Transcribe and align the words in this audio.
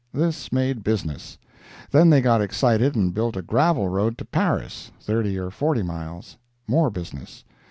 This 0.11 0.51
made 0.51 0.83
business. 0.83 1.37
Then 1.91 2.09
they 2.09 2.21
got 2.21 2.41
excited 2.41 2.95
and 2.95 3.13
built 3.13 3.37
a 3.37 3.43
gravel 3.43 3.87
road 3.87 4.17
to 4.17 4.25
Paris, 4.25 4.91
30 4.99 5.37
or 5.37 5.51
40 5.51 5.83
miles. 5.83 6.37
More 6.67 6.89
business. 6.89 7.43